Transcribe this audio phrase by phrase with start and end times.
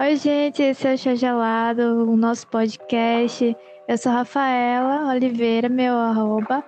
[0.00, 3.56] Oi, gente, esse é o Chá Gelado, o nosso podcast.
[3.88, 6.62] Eu sou Rafaela Oliveira, meu arroba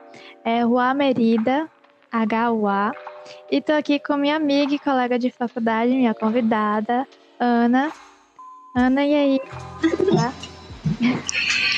[0.44, 1.70] é Rua Merida,
[2.10, 2.90] H-U-A.
[3.48, 7.06] E tô aqui com minha amiga e colega de faculdade, minha convidada,
[7.38, 7.92] Ana.
[8.76, 9.40] Ana, e aí?
[9.40, 10.32] Tá?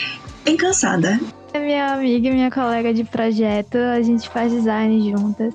[0.44, 1.20] Bem cansada.
[1.52, 5.54] É minha amiga e minha colega de projeto, a gente faz design juntas.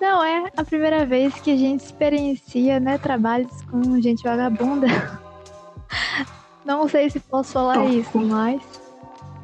[0.00, 4.86] Não é a primeira vez que a gente experiencia, né, trabalhos com gente vagabunda.
[6.64, 7.90] Não sei se posso falar pouco.
[7.90, 8.60] isso, mas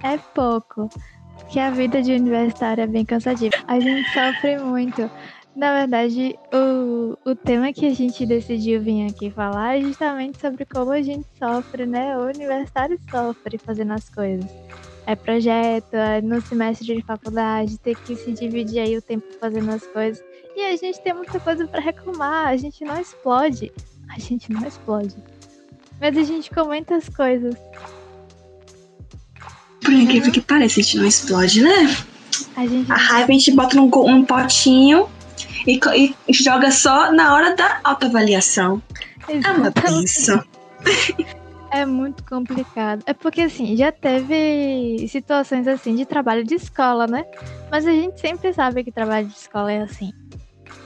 [0.02, 0.88] é pouco.
[1.38, 3.54] Porque a vida de universitário é bem cansativa.
[3.68, 5.10] A gente sofre muito.
[5.56, 10.66] Na verdade, o, o tema que a gente decidiu vir aqui falar é justamente sobre
[10.66, 12.14] como a gente sofre, né?
[12.18, 14.44] O universitário sofre fazendo as coisas.
[15.06, 19.70] É projeto, é no semestre de faculdade, ter que se dividir aí o tempo fazendo
[19.70, 20.22] as coisas.
[20.54, 23.72] E a gente tem muita coisa para reclamar, a gente não explode.
[24.14, 25.16] A gente não explode.
[25.98, 27.54] Mas a gente comenta as coisas.
[29.82, 30.32] Por incrível uhum.
[30.32, 31.96] que pareça, a gente não explode, né?
[32.54, 32.92] A, gente...
[32.92, 35.08] a raiva a gente bota num, num potinho
[35.66, 35.80] e,
[36.28, 38.82] e, joga só na hora da autoavaliação.
[39.28, 39.72] É uma.
[41.70, 43.02] É muito complicado.
[43.06, 47.24] É porque, assim, já teve situações assim de trabalho de escola, né?
[47.70, 50.12] Mas a gente sempre sabe que trabalho de escola é assim.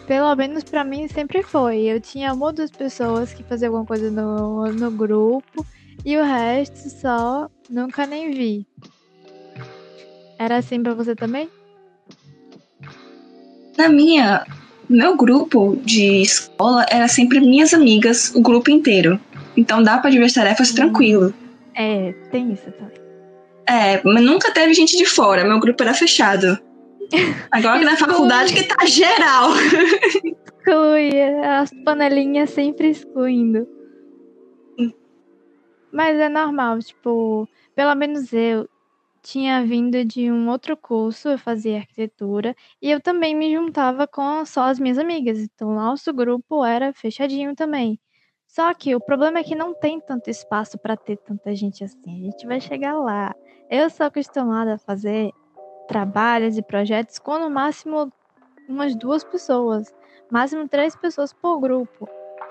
[0.06, 1.82] Pelo menos para mim sempre foi.
[1.82, 5.64] Eu tinha uma ou duas pessoas que faziam alguma coisa no, no grupo
[6.04, 8.66] e o resto só nunca nem vi.
[10.38, 11.48] Era assim pra você também?
[13.76, 14.44] Na minha,
[14.90, 19.20] meu grupo de escola era sempre minhas amigas, o grupo inteiro.
[19.56, 20.74] Então dá para dividir tarefas hum.
[20.74, 21.34] tranquilo.
[21.74, 23.00] É, tem isso também.
[23.68, 26.58] É, mas nunca teve gente de fora, meu grupo era fechado.
[27.52, 29.50] Agora que na faculdade que tá geral.
[30.60, 33.66] Exclui, as panelinhas sempre excluindo.
[35.92, 38.68] Mas é normal, tipo, pelo menos eu
[39.22, 44.44] tinha vindo de um outro curso, eu fazia arquitetura, e eu também me juntava com
[44.44, 45.38] só as minhas amigas.
[45.38, 48.00] Então, nosso grupo era fechadinho também.
[48.46, 52.22] Só que o problema é que não tem tanto espaço para ter tanta gente assim.
[52.22, 53.34] A gente vai chegar lá.
[53.70, 55.30] Eu sou acostumada a fazer
[55.86, 58.12] trabalhos e projetos com no máximo
[58.68, 59.94] umas duas pessoas,
[60.30, 62.08] máximo três pessoas por grupo.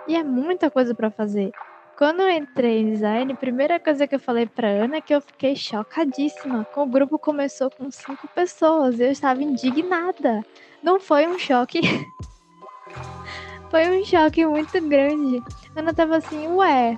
[0.07, 1.51] E é muita coisa para fazer.
[1.99, 5.13] Quando eu entrei em design, a primeira coisa que eu falei pra Ana é que
[5.13, 6.65] eu fiquei chocadíssima.
[6.73, 9.01] O grupo começou com cinco pessoas.
[9.01, 10.41] Eu estava indignada.
[10.81, 11.81] Não foi um choque.
[13.69, 15.43] foi um choque muito grande.
[15.75, 16.97] Ana tava assim, ué,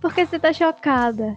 [0.00, 1.36] por que você tá chocada?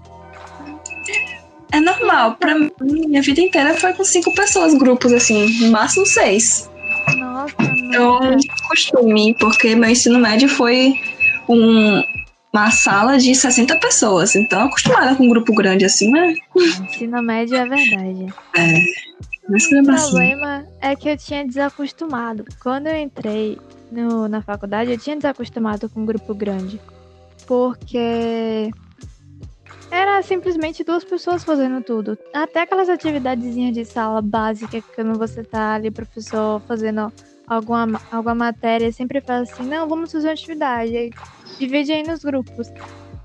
[1.74, 2.38] É normal.
[2.38, 6.72] Pra mim, minha vida inteira foi com cinco pessoas, grupos assim, no máximo seis.
[7.18, 7.54] Nossa,
[7.94, 8.38] É um
[8.70, 10.94] costume, porque meu ensino médio foi
[11.50, 12.02] um,
[12.54, 14.36] uma sala de 60 pessoas.
[14.36, 16.34] Então, acostumada com um grupo grande assim, né?
[16.56, 18.34] Ensino médio é verdade.
[18.56, 19.08] É.
[19.50, 20.70] Mas o problema assim.
[20.82, 22.46] é que eu tinha desacostumado.
[22.62, 23.58] Quando eu entrei
[23.92, 26.80] no, na faculdade, eu tinha desacostumado com um grupo grande.
[27.46, 28.70] Porque
[29.90, 32.18] era simplesmente duas pessoas fazendo tudo.
[32.34, 37.12] Até aquelas atividadezinhas de sala básica, que quando você tá ali, professor, fazendo
[37.48, 40.96] alguma, alguma matéria, sempre fala assim, não, vamos fazer uma atividade.
[40.96, 41.12] Aí
[41.58, 42.72] divide aí nos grupos.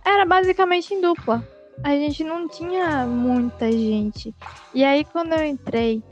[0.05, 1.47] Era basicamente em dupla.
[1.83, 4.35] A gente não tinha muita gente.
[4.73, 6.03] E aí, quando eu entrei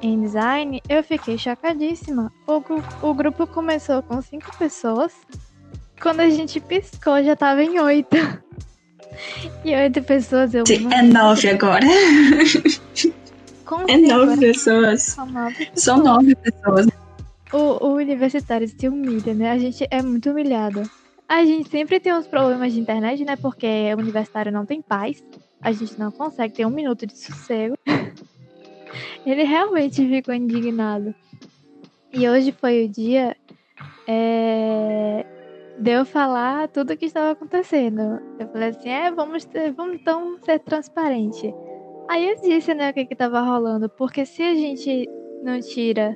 [0.00, 2.32] em design, eu fiquei chocadíssima.
[2.46, 2.62] O,
[3.08, 5.12] o grupo começou com cinco pessoas.
[6.00, 8.16] Quando a gente piscou, já tava em oito.
[9.64, 10.66] E oito pessoas eu.
[10.66, 11.86] Sim, é nove agora.
[13.88, 15.16] é nove pessoas.
[15.74, 16.86] São nove pessoas.
[17.52, 19.50] O, o universitário se humilha, né?
[19.50, 20.82] A gente é muito humilhado.
[21.28, 23.36] A gente sempre tem uns problemas de internet, né?
[23.36, 25.22] Porque o universitário não tem paz.
[25.60, 27.76] A gente não consegue ter um minuto de sossego.
[29.24, 31.14] Ele realmente ficou indignado.
[32.12, 33.36] E hoje foi o dia
[34.06, 35.26] é,
[35.78, 38.20] de eu falar tudo o que estava acontecendo.
[38.38, 41.52] Eu falei assim, é, vamos, ter, vamos então ser transparente.
[42.08, 43.88] Aí eu disse, né, o que que tava rolando.
[43.88, 45.08] Porque se a gente
[45.46, 46.12] não tira...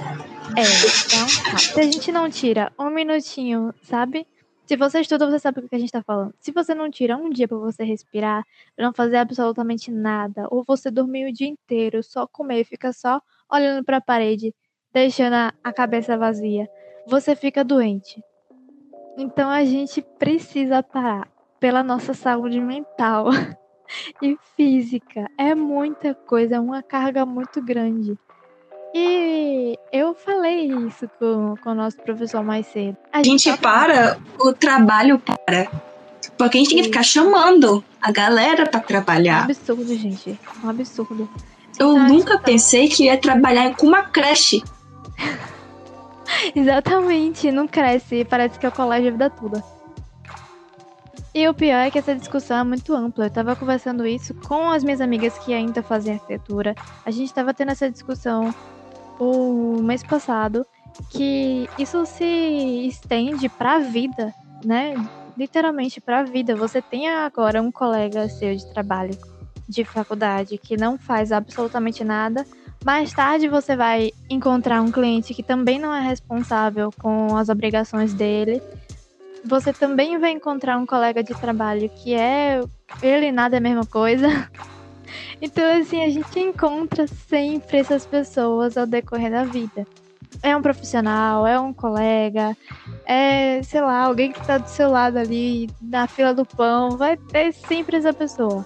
[0.56, 1.58] É, então, tá.
[1.58, 4.26] se a gente não tira um minutinho, sabe?
[4.66, 6.34] Se você estuda, você sabe o que a gente tá falando.
[6.40, 8.44] Se você não tira um dia para você respirar,
[8.76, 13.22] pra não fazer absolutamente nada, ou você dormir o dia inteiro, só comer, fica só
[13.50, 14.54] olhando para a parede,
[14.92, 16.68] deixando a cabeça vazia,
[17.06, 18.22] você fica doente.
[19.16, 21.28] Então a gente precisa parar
[21.58, 23.26] pela nossa saúde mental.
[24.22, 25.28] e física.
[25.36, 28.16] É muita coisa, é uma carga muito grande.
[28.94, 32.96] E eu falei isso com, com o nosso professor mais cedo.
[33.12, 35.70] A gente, a gente para, o trabalho para.
[36.36, 36.74] Porque a gente Sim.
[36.76, 39.38] tem que ficar chamando a galera para trabalhar.
[39.38, 40.30] É um absurdo, gente.
[40.30, 41.28] É um absurdo.
[41.78, 42.44] Eu então, nunca tá...
[42.44, 44.62] pensei que ia trabalhar com uma creche.
[46.54, 48.24] Exatamente, não cresce.
[48.24, 49.64] Parece que é o colégio a vida toda.
[51.32, 53.26] E o pior é que essa discussão é muito ampla.
[53.26, 56.74] Eu tava conversando isso com as minhas amigas que ainda fazem arquitetura.
[57.04, 58.52] A gente tava tendo essa discussão
[59.20, 60.66] o mês passado
[61.10, 62.24] que isso se
[62.86, 64.34] estende para a vida,
[64.64, 64.94] né?
[65.36, 66.56] Literalmente para a vida.
[66.56, 69.16] Você tem agora um colega seu de trabalho,
[69.68, 72.46] de faculdade, que não faz absolutamente nada.
[72.84, 78.14] Mais tarde você vai encontrar um cliente que também não é responsável com as obrigações
[78.14, 78.62] dele.
[79.44, 82.60] Você também vai encontrar um colega de trabalho que é
[83.02, 84.28] ele nada é a mesma coisa.
[85.40, 89.86] Então, assim, a gente encontra sempre essas pessoas ao decorrer da vida.
[90.42, 92.56] É um profissional, é um colega,
[93.04, 97.16] é, sei lá, alguém que tá do seu lado ali na fila do pão, vai
[97.16, 98.64] ter sempre essa pessoa.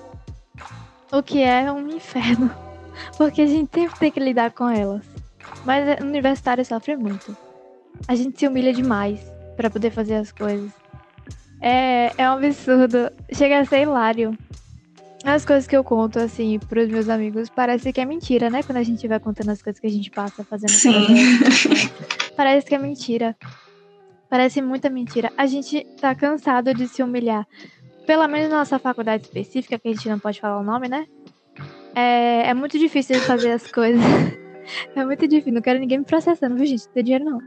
[1.10, 2.50] O que é um inferno,
[3.16, 5.04] porque a gente sempre tem que lidar com elas.
[5.64, 7.36] Mas o universitário sofre muito.
[8.06, 9.20] A gente se humilha demais
[9.56, 10.70] para poder fazer as coisas.
[11.60, 13.10] É, é um absurdo.
[13.32, 14.36] Chega a ser hilário
[15.24, 18.62] as coisas que eu conto, assim, pros meus amigos, parece que é mentira, né?
[18.62, 20.70] Quando a gente vai contando as coisas que a gente passa fazendo.
[20.70, 20.92] Sim.
[22.36, 23.36] parece que é mentira.
[24.28, 25.32] Parece muita mentira.
[25.36, 27.46] A gente tá cansado de se humilhar.
[28.06, 31.06] Pelo menos na nossa faculdade específica, que a gente não pode falar o nome, né?
[31.94, 34.02] É, é muito difícil de fazer as coisas.
[34.94, 35.54] é muito difícil.
[35.54, 36.86] Não quero ninguém me processando, viu, gente?
[36.86, 37.38] Não tem dinheiro, não.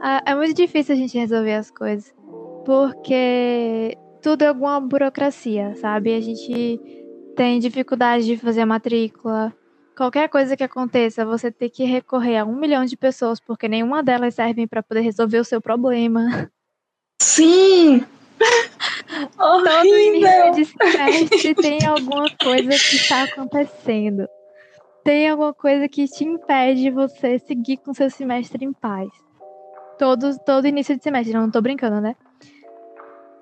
[0.00, 2.12] Ah, é muito difícil a gente resolver as coisas.
[2.66, 6.14] Porque tudo é alguma burocracia, sabe?
[6.14, 6.80] A gente
[7.36, 9.54] tem dificuldade de fazer a matrícula.
[9.94, 14.02] Qualquer coisa que aconteça, você tem que recorrer a um milhão de pessoas, porque nenhuma
[14.02, 16.50] delas servem para poder resolver o seu problema.
[17.20, 18.02] Sim!
[19.36, 24.26] Todo início de semestre tem alguma coisa que está acontecendo.
[25.04, 29.10] Tem alguma coisa que te impede de você seguir com seu semestre em paz.
[29.98, 32.16] Todo, todo início de semestre, não tô brincando, né?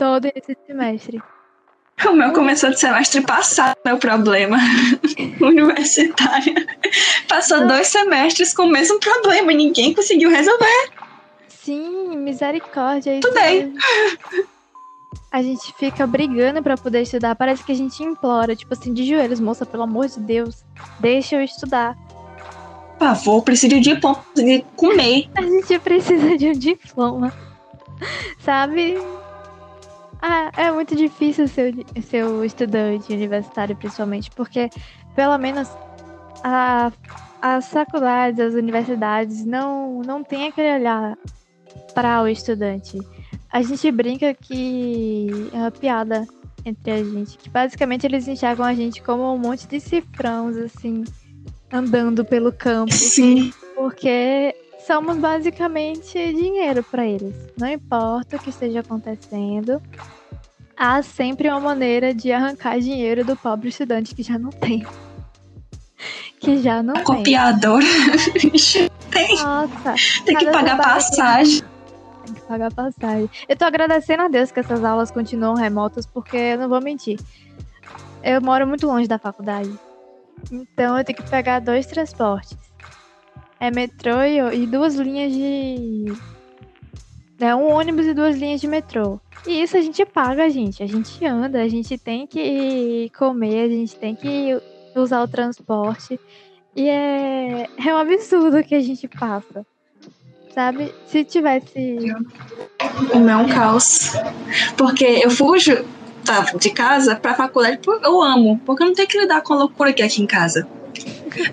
[0.02, 1.22] Todo esse semestre.
[2.04, 4.58] O meu começou de semestre passado, meu problema.
[5.40, 6.66] Universitária.
[7.28, 7.66] Passou ah.
[7.66, 10.90] dois semestres com o mesmo problema e ninguém conseguiu resolver.
[11.46, 13.14] Sim, misericórdia.
[13.14, 13.72] Estudei.
[15.30, 17.36] A gente fica brigando para poder estudar.
[17.36, 20.64] Parece que a gente implora, tipo assim, de joelhos, moça, pelo amor de Deus,
[20.98, 21.96] deixa eu estudar.
[22.98, 25.30] Por favor, preciso de diploma, de comer.
[25.36, 27.32] A gente precisa de um diploma.
[28.40, 28.98] Sabe?
[30.24, 34.70] Ah, é muito difícil ser, ser o estudante universitário, principalmente, porque
[35.16, 35.68] pelo menos
[36.44, 36.92] a,
[37.40, 41.18] as faculdades, as universidades não, não tem aquele olhar
[41.92, 43.00] para o estudante.
[43.52, 46.24] A gente brinca que é uma piada
[46.64, 51.02] entre a gente, que basicamente eles enxergam a gente como um monte de cifrãos, assim,
[51.72, 52.92] andando pelo campo.
[52.92, 53.52] Sim.
[53.74, 54.54] Porque
[54.86, 57.34] somos basicamente dinheiro para eles.
[57.56, 59.80] Não importa o que esteja acontecendo,
[60.76, 64.86] há sempre uma maneira de arrancar dinheiro do pobre estudante que já não tem.
[66.40, 67.04] Que já não A tem.
[67.04, 67.84] Copiadora.
[69.12, 69.36] tem.
[69.36, 69.94] Nossa.
[70.24, 71.62] Tem que pagar passagem.
[72.24, 73.30] Tem que pagar passagem.
[73.48, 77.20] Eu tô agradecendo a Deus que essas aulas continuam remotas, porque eu não vou mentir.
[78.24, 79.72] Eu moro muito longe da faculdade.
[80.50, 82.71] Então eu tenho que pegar dois transportes
[83.62, 86.12] é metrô e, duas linhas de.
[87.38, 89.20] É um ônibus e duas linhas de metrô.
[89.46, 90.82] E isso a gente paga, gente.
[90.82, 94.60] A gente anda, a gente tem que comer, a gente tem que
[94.96, 96.18] usar o transporte.
[96.74, 99.64] E é, é um absurdo que a gente passa.
[100.52, 100.92] Sabe?
[101.06, 101.98] Se tivesse.
[103.14, 104.10] O meu é um caos.
[104.76, 105.84] Porque eu fujo
[106.24, 108.60] tá, de casa pra faculdade eu amo.
[108.66, 110.66] Porque eu não tenho que lidar com a loucura que é aqui em casa.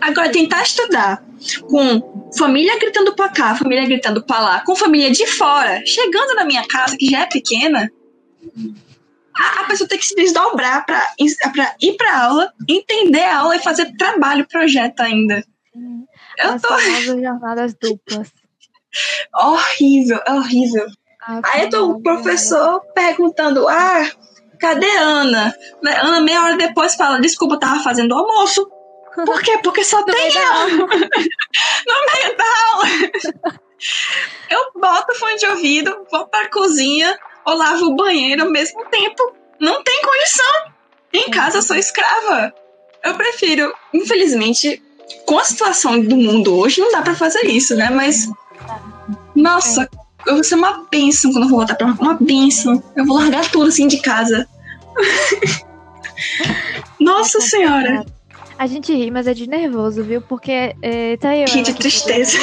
[0.01, 1.28] Agora, tentar estudar
[1.69, 6.45] com família gritando pra cá, família gritando pra lá, com família de fora, chegando na
[6.45, 7.91] minha casa, que já é pequena,
[9.35, 11.01] a, a pessoa tem que se desdobrar pra,
[11.53, 15.43] pra ir pra aula, entender a aula e fazer trabalho, projeto ainda.
[16.37, 16.77] Eu As tô.
[16.79, 18.31] jornadas duplas.
[19.35, 20.87] horrível, é horrível.
[21.21, 24.09] Ah, Aí tô, o professor perguntando: ah,
[24.59, 25.53] cadê Ana?
[25.83, 28.69] Ana, meia hora depois, fala: desculpa, tava fazendo almoço.
[29.25, 29.57] Por quê?
[29.63, 30.77] Porque só tem eu.
[30.77, 32.85] no meio da aula.
[34.49, 39.33] Eu boto fone de ouvido, vou pra cozinha ou lavo o banheiro ao mesmo tempo.
[39.59, 40.71] Não tem condição.
[41.13, 42.53] Em casa eu sou escrava.
[43.03, 44.81] Eu prefiro, infelizmente,
[45.25, 47.89] com a situação do mundo hoje, não dá para fazer isso, né?
[47.89, 48.29] Mas.
[49.35, 49.89] Nossa,
[50.27, 52.83] eu vou ser uma bênção quando eu vou voltar pra uma bênção.
[52.95, 54.47] Eu vou largar tudo assim de casa.
[56.99, 58.05] Nossa é senhora.
[58.59, 60.21] A gente ri, mas é de nervoso, viu?
[60.21, 61.45] Porque é, tá eu.
[61.45, 62.37] Que de tristeza.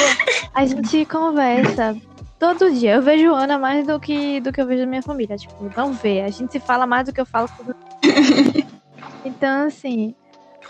[0.51, 1.95] A gente conversa
[2.39, 2.95] todo dia.
[2.95, 5.37] Eu vejo Ana mais do que, do que eu vejo minha família.
[5.37, 6.21] Tipo, não vê.
[6.21, 7.71] A gente se fala mais do que eu falo com
[9.23, 10.15] Então, assim,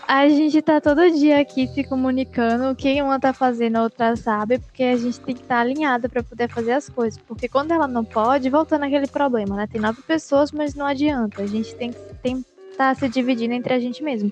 [0.06, 2.70] a gente tá todo dia aqui se comunicando.
[2.70, 5.60] O que uma tá fazendo, a outra sabe, porque a gente tem que estar tá
[5.62, 7.18] alinhada para poder fazer as coisas.
[7.26, 9.66] Porque quando ela não pode, voltando aquele problema, né?
[9.66, 11.40] Tem nove pessoas, mas não adianta.
[11.40, 12.44] A gente tem que tentar
[12.76, 14.30] tá se dividindo entre a gente mesmo.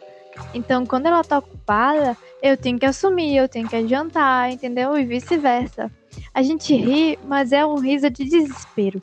[0.55, 4.99] Então, quando ela tá ocupada, eu tenho que assumir, eu tenho que adiantar, entendeu?
[4.99, 5.91] E vice-versa.
[6.33, 9.01] A gente ri, mas é um riso de desespero.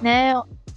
[0.00, 0.34] Né?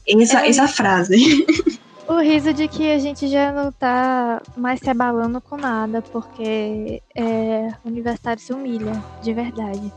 [0.08, 1.16] Essa, é essa frase.
[2.08, 7.02] O riso de que a gente já não tá mais se abalando com nada, porque
[7.16, 9.92] é, o universitário se humilha, de verdade.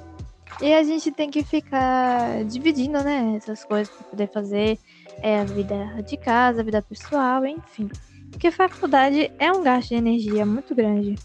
[0.59, 4.79] E a gente tem que ficar dividindo, né, essas coisas para poder fazer
[5.23, 7.91] é, a vida de casa, a vida pessoal, enfim.
[8.31, 11.17] Porque faculdade é um gasto de energia muito grande.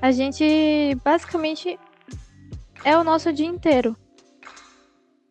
[0.00, 0.44] A gente
[1.02, 1.78] basicamente
[2.84, 3.96] é o nosso dia inteiro.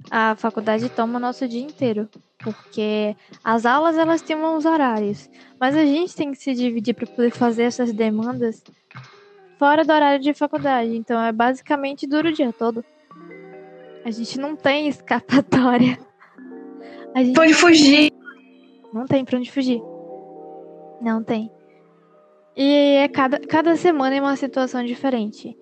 [0.10, 5.30] A faculdade toma o nosso dia inteiro, porque as aulas elas têm uns horários,
[5.60, 8.64] mas a gente tem que se dividir para poder fazer essas demandas
[9.58, 10.96] fora do horário de faculdade.
[10.96, 12.84] Então é basicamente duro o dia todo.
[14.04, 15.98] A gente não tem escapatória.
[17.16, 18.12] A gente Pode fugir.
[18.92, 19.82] Não tem pra onde fugir.
[21.04, 21.52] Não tem.
[22.56, 25.58] E é cada, cada semana é uma situação diferente.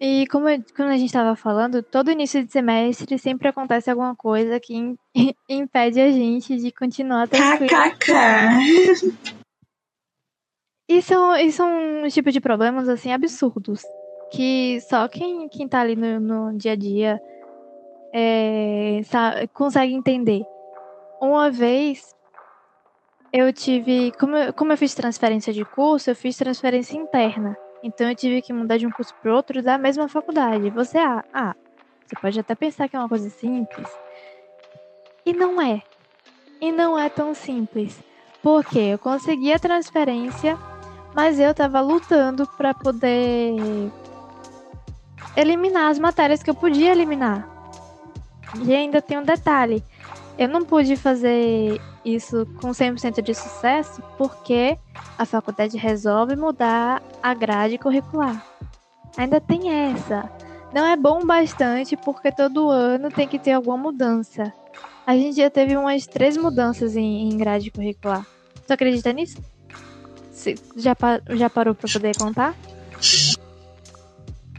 [0.00, 4.58] E como, como a gente estava falando, todo início de semestre sempre acontece alguma coisa
[4.58, 4.96] que
[5.48, 7.70] impede a gente de continuar tranquilo.
[7.70, 8.14] KKK.
[10.88, 11.68] E são, e são
[12.04, 13.82] um tipo de problemas, assim, absurdos.
[14.30, 17.20] Que só quem, quem tá ali no, no dia a dia
[18.12, 20.42] é, sabe, consegue entender.
[21.20, 22.14] Uma vez,
[23.34, 24.12] eu tive.
[24.12, 27.56] Como eu, como eu fiz transferência de curso, eu fiz transferência interna.
[27.82, 30.70] Então eu tive que mudar de um curso para outro da mesma faculdade.
[30.70, 31.56] Você, ah, ah,
[32.06, 33.88] você pode até pensar que é uma coisa simples.
[35.26, 35.82] E não é.
[36.60, 37.98] E não é tão simples.
[38.40, 40.56] Porque eu consegui a transferência,
[41.12, 43.56] mas eu tava lutando para poder
[45.36, 47.48] eliminar as matérias que eu podia eliminar.
[48.64, 49.82] E ainda tem um detalhe.
[50.36, 54.76] Eu não pude fazer isso com 100% de sucesso porque
[55.16, 58.44] a faculdade resolve mudar a grade curricular.
[59.16, 60.28] Ainda tem essa.
[60.72, 64.52] Não é bom bastante porque todo ano tem que ter alguma mudança.
[65.06, 68.26] A gente já teve umas três mudanças em, em grade curricular.
[68.66, 69.38] Você acredita nisso?
[70.76, 70.96] já,
[71.30, 72.54] já parou para poder contar?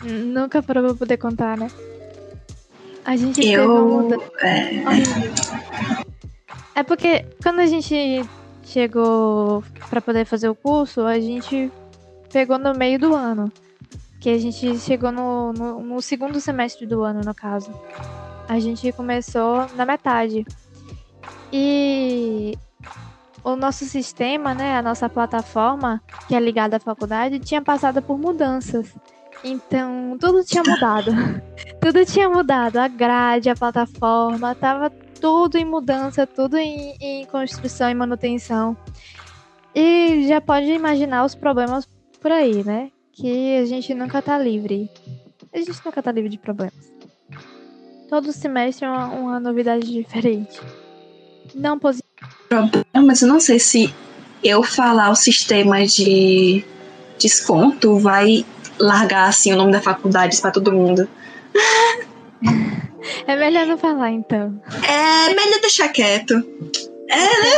[0.03, 1.67] Nunca parou para poder contar, né?
[3.05, 3.45] A gente eu...
[3.45, 4.31] teve uma mudança.
[4.41, 5.55] É...
[6.75, 8.25] É porque quando a gente
[8.63, 11.71] chegou para poder fazer o curso, a gente
[12.33, 13.49] pegou no meio do ano.
[14.19, 17.71] Que a gente chegou no, no, no segundo semestre do ano, no caso.
[18.49, 20.45] A gente começou na metade.
[21.53, 22.57] E
[23.43, 28.17] o nosso sistema, né, a nossa plataforma, que é ligada à faculdade, tinha passado por
[28.17, 28.93] mudanças.
[29.47, 31.11] Então, tudo tinha mudado.
[31.79, 32.77] tudo tinha mudado.
[32.77, 38.75] A grade, a plataforma, tava tudo em mudança, tudo em, em construção e manutenção.
[39.75, 41.87] E já pode imaginar os problemas
[42.19, 42.89] por aí, né?
[43.13, 44.89] Que a gente nunca tá livre.
[45.53, 46.91] A gente nunca tá livre de problemas.
[48.09, 50.59] Todo semestre é uma, uma novidade diferente.
[51.53, 52.05] Não positivo.
[52.93, 53.93] Mas eu não sei se
[54.43, 56.65] eu falar o sistema de
[57.19, 58.43] desconto vai
[58.79, 61.07] largar assim o nome da faculdade para todo mundo.
[63.27, 64.61] É melhor não falar, então.
[64.87, 66.33] É melhor deixar quieto.
[67.09, 67.57] É, né?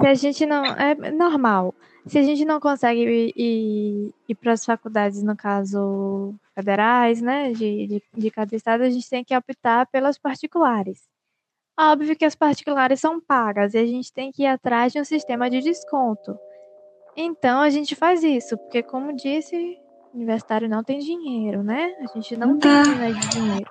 [0.00, 0.64] Se a gente não.
[0.64, 1.74] É normal.
[2.06, 7.52] Se a gente não consegue ir, ir, ir para as faculdades, no caso, federais, né,
[7.52, 11.02] de, de, de cada estado, a gente tem que optar pelas particulares.
[11.78, 15.04] Óbvio que as particulares são pagas e a gente tem que ir atrás de um
[15.04, 16.36] sistema de desconto.
[17.16, 19.78] Então a gente faz isso, porque como disse,
[20.14, 21.94] universitário não tem dinheiro, né?
[22.00, 22.82] A gente não tem
[23.14, 23.70] de dinheiro.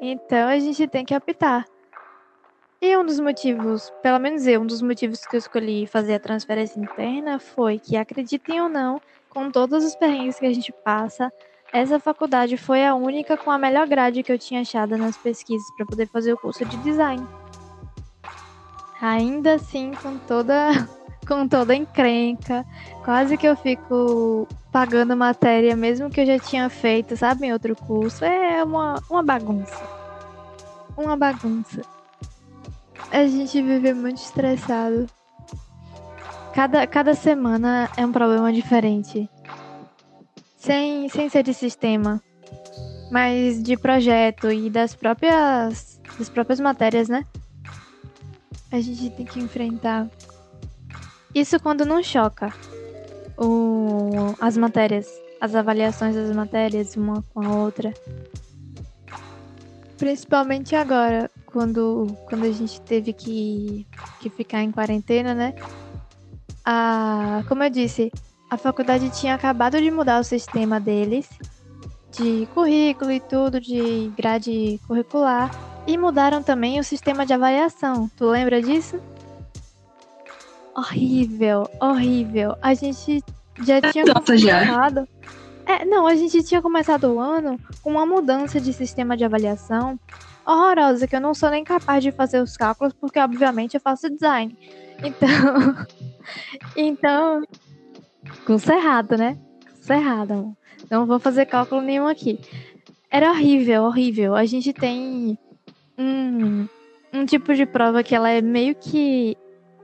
[0.00, 1.64] Então a gente tem que optar.
[2.80, 6.20] E um dos motivos, pelo menos eu, um dos motivos que eu escolhi fazer a
[6.20, 11.32] transferência interna foi que, acreditem ou não, com todos os perrengues que a gente passa,
[11.72, 15.66] essa faculdade foi a única com a melhor grade que eu tinha achado nas pesquisas
[15.76, 17.26] para poder fazer o curso de design.
[19.00, 20.70] Ainda assim, com toda
[21.24, 22.64] com toda encrenca,
[23.04, 27.76] quase que eu fico pagando matéria mesmo que eu já tinha feito, sabe, em outro
[27.76, 28.24] curso.
[28.24, 29.82] É uma, uma bagunça.
[30.96, 31.82] Uma bagunça.
[33.10, 35.06] A gente vive muito estressado.
[36.52, 39.28] Cada, cada semana é um problema diferente.
[40.56, 42.22] Sem, sem ser de sistema,
[43.10, 47.24] mas de projeto e das próprias, das próprias matérias, né?
[48.72, 50.08] A gente tem que enfrentar.
[51.34, 52.52] Isso quando não choca
[53.36, 55.08] o, as matérias,
[55.40, 57.92] as avaliações das matérias uma com a outra.
[59.98, 63.86] Principalmente agora, quando, quando a gente teve que,
[64.20, 65.54] que ficar em quarentena, né?
[66.64, 68.12] A, como eu disse,
[68.50, 71.28] a faculdade tinha acabado de mudar o sistema deles,
[72.12, 75.50] de currículo e tudo, de grade curricular,
[75.86, 78.10] e mudaram também o sistema de avaliação.
[78.16, 79.00] Tu lembra disso?
[80.76, 82.56] Horrível, horrível.
[82.60, 83.22] A gente
[83.62, 85.08] já tinha começado.
[85.66, 89.98] É, não, a gente tinha começado o ano com uma mudança de sistema de avaliação
[90.44, 94.10] horrorosa, que eu não sou nem capaz de fazer os cálculos, porque obviamente eu faço
[94.10, 94.56] design.
[95.02, 95.86] Então.
[96.76, 97.42] então.
[98.44, 99.38] Curso errado, né?
[99.74, 100.56] Curso errado.
[100.90, 102.38] Não vou fazer cálculo nenhum aqui.
[103.10, 104.34] Era horrível, horrível.
[104.34, 105.38] A gente tem
[105.96, 106.66] um,
[107.12, 109.36] um tipo de prova que ela é meio que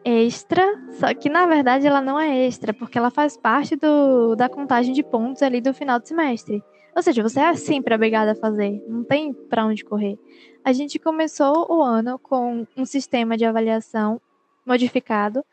[0.05, 4.49] extra, só que na verdade ela não é extra, porque ela faz parte do, da
[4.49, 6.63] contagem de pontos ali do final do semestre.
[6.95, 10.19] Ou seja, você é sempre obrigada a fazer, não tem para onde correr.
[10.65, 14.21] A gente começou o ano com um sistema de avaliação
[14.67, 15.45] modificado,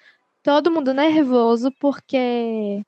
[0.44, 2.84] todo mundo nervoso porque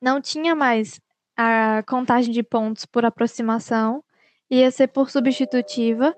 [0.00, 1.00] não tinha mais
[1.36, 4.02] a contagem de pontos por aproximação,
[4.50, 6.14] ia ser por substitutiva,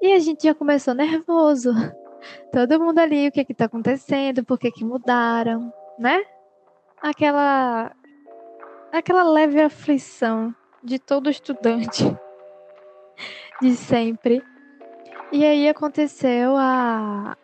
[0.00, 1.70] e a gente já começou nervoso.
[2.52, 6.22] Todo mundo ali, o que que tá acontecendo, por que que mudaram, né?
[7.00, 7.92] Aquela
[8.92, 12.04] aquela leve aflição de todo estudante
[13.60, 14.42] de sempre.
[15.30, 17.36] E aí aconteceu a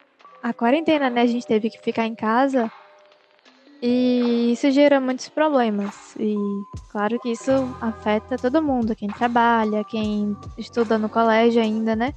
[0.43, 1.23] a quarentena, né?
[1.23, 2.71] A gente teve que ficar em casa.
[3.81, 6.15] E isso gera muitos problemas.
[6.19, 6.37] E
[6.91, 12.13] claro que isso afeta todo mundo, quem trabalha, quem estuda no colégio ainda, né?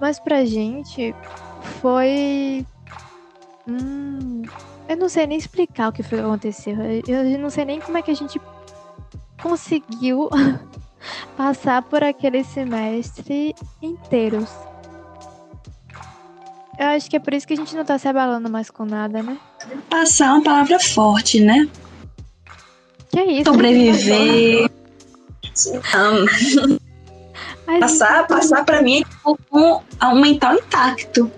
[0.00, 1.14] Mas pra gente
[1.62, 2.66] foi.
[3.66, 4.42] Hum,
[4.88, 6.76] eu não sei nem explicar o que foi que aconteceu.
[7.06, 8.40] Eu não sei nem como é que a gente
[9.42, 10.30] conseguiu
[11.36, 14.48] passar por aquele semestre inteiros.
[16.78, 18.84] Eu acho que é por isso que a gente não tá se abalando mais com
[18.84, 19.36] nada, né?
[19.90, 21.68] Passar é uma palavra forte, né?
[23.10, 23.50] Que é isso?
[23.50, 24.70] Sobreviver.
[27.68, 31.30] Um, passar, passar pra mim é tipo um, um mental intacto.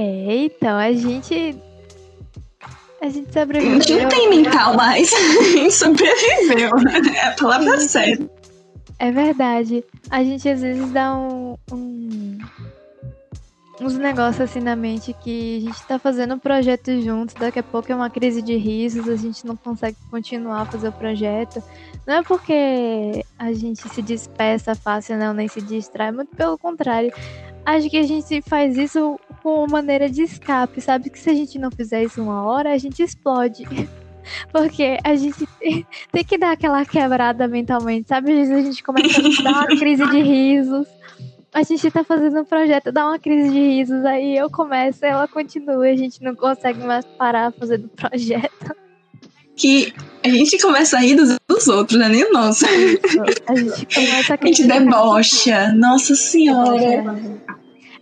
[0.00, 1.56] É, então, a gente.
[3.02, 3.78] A gente sobreviveu.
[3.78, 5.10] A gente não tem mental mais.
[5.12, 6.70] A gente sobreviveu.
[7.16, 8.30] É a palavra certa.
[9.00, 9.84] É verdade.
[10.08, 12.38] A gente às vezes dá um, um
[13.80, 17.62] uns negócios assim na mente que a gente tá fazendo um projeto juntos, daqui a
[17.62, 21.62] pouco é uma crise de risos, a gente não consegue continuar a fazer o projeto.
[22.06, 27.12] Não é porque a gente se dispersa fácil, não, nem se distrai, muito pelo contrário.
[27.64, 31.10] Acho que a gente faz isso com maneira de escape, sabe?
[31.10, 33.64] Que se a gente não fizer isso uma hora, a gente explode.
[34.52, 35.46] Porque a gente
[36.12, 38.32] tem que dar aquela quebrada mentalmente, sabe?
[38.32, 40.97] Às vezes a gente começa a dar uma crise de risos
[41.52, 45.26] a gente tá fazendo um projeto, dá uma crise de risos, aí eu começo, ela
[45.26, 48.76] continua, a gente não consegue mais parar fazendo projeto.
[49.56, 49.92] Que
[50.24, 52.08] a gente começa a rir dos, dos outros, né?
[52.08, 52.64] Nem o nosso.
[52.64, 55.72] A gente começa a A gente debocha.
[55.72, 57.16] Nossa senhora.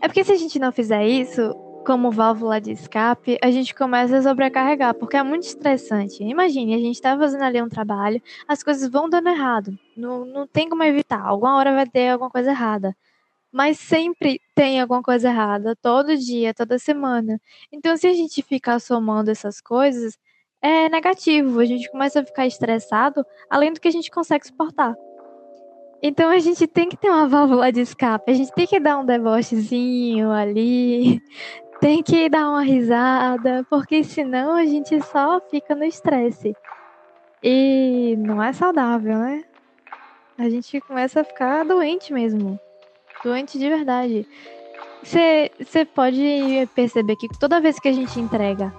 [0.03, 1.55] É porque se a gente não fizer isso,
[1.87, 6.23] como válvula de escape, a gente começa a sobrecarregar, porque é muito estressante.
[6.23, 9.79] Imagine, a gente tá fazendo ali um trabalho, as coisas vão dando errado.
[9.97, 11.23] Não, não tem como evitar.
[11.23, 12.95] Alguma hora vai ter alguma coisa errada
[13.57, 17.40] mas sempre tem alguma coisa errada, todo dia, toda semana.
[17.73, 20.19] Então, se a gente ficar somando essas coisas,
[20.61, 24.95] é negativo, a gente começa a ficar estressado, além do que a gente consegue suportar.
[26.03, 28.99] Então a gente tem que ter uma válvula de escape, a gente tem que dar
[28.99, 31.23] um debochezinho ali,
[31.81, 36.55] tem que dar uma risada, porque senão a gente só fica no estresse.
[37.42, 39.45] E não é saudável, né?
[40.37, 42.61] A gente começa a ficar doente mesmo
[43.27, 44.27] doente de verdade.
[45.03, 48.73] Você pode perceber que toda vez que a gente entrega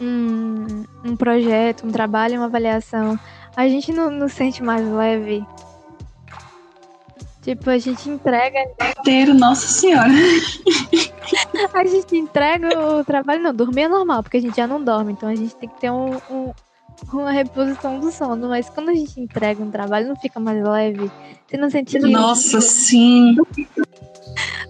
[0.00, 3.18] um, um projeto, um trabalho, uma avaliação,
[3.56, 5.44] a gente não, não sente mais leve.
[7.42, 8.58] Tipo, a gente entrega.
[8.98, 10.10] Inteiro, nossa senhora.
[11.72, 15.12] A gente entrega o trabalho, não, dormir é normal, porque a gente já não dorme,
[15.12, 16.52] então a gente tem que ter um, um-
[17.12, 18.48] uma reposição do sono.
[18.48, 21.10] Mas quando a gente entrega um trabalho, não fica mais leve.
[21.46, 23.36] Você não sente Nossa, sim.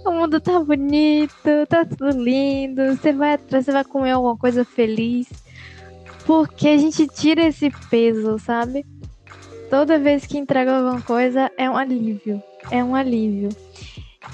[0.05, 2.97] o mundo tá bonito, tá tudo lindo.
[2.97, 5.29] Você vai atrás, você vai comer alguma coisa feliz.
[6.27, 8.85] Porque a gente tira esse peso, sabe?
[9.71, 12.43] Toda vez que entrega alguma coisa é um alívio.
[12.71, 13.51] É um alívio.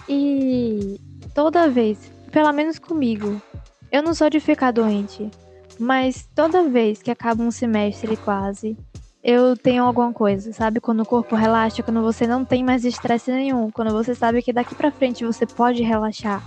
[0.08, 1.00] E
[1.34, 3.40] toda vez, pelo menos comigo,
[3.90, 5.30] eu não sou de ficar doente,
[5.80, 8.76] mas toda vez que acaba um semestre quase,
[9.22, 10.80] eu tenho alguma coisa, sabe?
[10.80, 14.52] Quando o corpo relaxa, quando você não tem mais estresse nenhum, quando você sabe que
[14.52, 16.42] daqui pra frente você pode relaxar,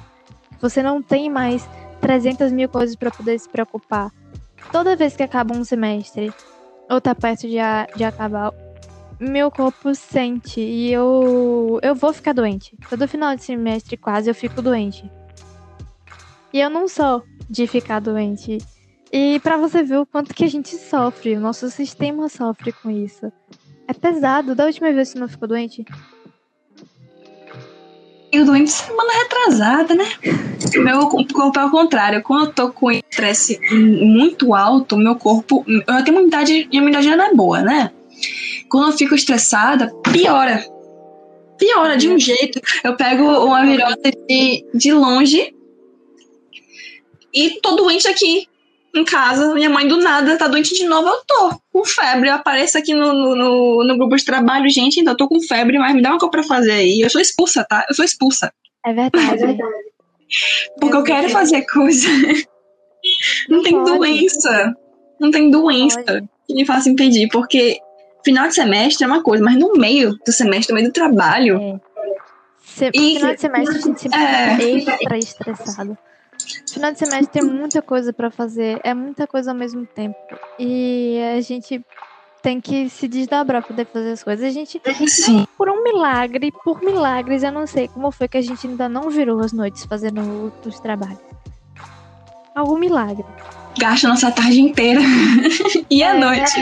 [0.62, 1.68] você não tem mais
[2.00, 4.12] 300 mil coisas pra poder se preocupar.
[4.72, 6.34] Toda vez que acaba um semestre,
[6.90, 8.52] ou tá perto de, a- de acabar,
[9.20, 12.76] meu corpo sente e eu, eu vou ficar doente.
[12.90, 15.10] Todo final de semestre quase eu fico doente.
[16.52, 18.58] E eu não sou de ficar doente.
[19.16, 22.90] E pra você ver o quanto que a gente sofre, o nosso sistema sofre com
[22.90, 23.32] isso.
[23.88, 24.56] É pesado.
[24.56, 25.86] Da última vez você não ficou doente?
[28.32, 30.06] Eu doente semana retrasada, né?
[30.78, 32.24] Meu corpo é o contrário.
[32.24, 35.64] Quando eu tô com estresse muito alto, meu corpo.
[35.68, 37.92] Eu tenho uma imunidade, minha imunidade não é boa, né?
[38.68, 40.66] Quando eu fico estressada, piora.
[41.60, 42.60] Piora de um jeito.
[42.84, 45.56] Eu pego uma virose de, de longe
[47.32, 48.48] e tô doente aqui
[48.94, 49.54] em casa.
[49.54, 51.08] Minha mãe do nada tá doente de novo.
[51.08, 52.30] Eu tô com febre.
[52.30, 55.00] Eu apareço aqui no, no, no, grupo de trabalho, gente.
[55.00, 57.02] Ainda tô com febre, mas me dá uma coisa pra fazer aí.
[57.02, 57.86] Eu sou expulsa, tá?
[57.90, 58.54] Eu sou expulsa.
[58.86, 59.58] É verdade.
[60.80, 62.08] Porque eu quero fazer coisa.
[63.50, 63.98] Não tem pode.
[63.98, 64.74] doença.
[65.20, 66.28] Não tem doença Pode.
[66.48, 67.28] que me faça impedir.
[67.30, 67.80] Porque
[68.26, 71.80] final de semestre é uma coisa, mas no meio do semestre, no meio do trabalho,
[72.62, 74.58] Se, E- final de semestre a gente sempre É.
[74.58, 75.98] fica estressado.
[76.72, 80.18] Final de semestre tem muita coisa pra fazer, é muita coisa ao mesmo tempo.
[80.60, 81.84] E a gente
[82.42, 84.46] tem que se desdobrar pra poder fazer as coisas.
[84.46, 85.48] A gente, sim.
[85.58, 89.10] por um milagre, por milagres, eu não sei como foi que a gente ainda não
[89.10, 91.20] virou as noites fazendo os trabalhos.
[92.54, 93.26] Algum milagre.
[93.80, 95.00] Gasta nossa tarde inteira.
[95.90, 96.60] e É, noite.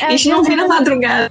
[0.00, 1.30] É, a gente não vira madrugada.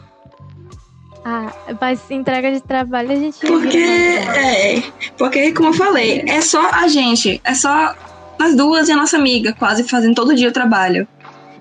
[1.27, 4.37] Ah, mas entrega de trabalho a gente Porque, madrugada.
[4.39, 4.83] é,
[5.17, 7.41] porque, como eu falei, é só a gente.
[7.43, 7.95] É só
[8.39, 11.07] nós duas e a nossa amiga, quase fazendo todo dia o trabalho.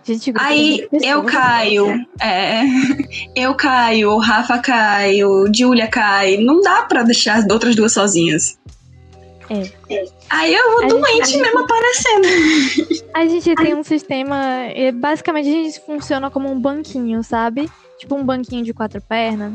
[0.06, 1.32] Gente, Aí eu pessoas.
[1.32, 2.60] caio, é,
[3.34, 6.36] eu caio, o Rafa cai, o Julia cai.
[6.36, 8.58] Não dá pra deixar as outras duas sozinhas.
[9.50, 10.04] É.
[10.30, 13.04] Aí eu vou A doente gente- mesmo aparecendo.
[13.14, 14.36] A gente tem um sistema.
[14.74, 17.70] e Basicamente, a gente funciona como um banquinho, sabe?
[17.98, 19.52] Tipo um banquinho de quatro pernas.